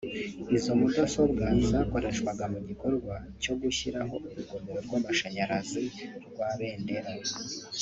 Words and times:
Izo 0.55 0.71
mudasobwa 0.79 1.45
zakoreshwaga 1.69 2.43
mu 2.53 2.59
gikorwa 2.67 3.13
cyo 3.41 3.53
gushyiraho 3.61 4.15
urugomero 4.29 4.79
rw’amashanyarazi 4.85 5.83
rwa 6.27 6.47
Bendera 6.57 7.11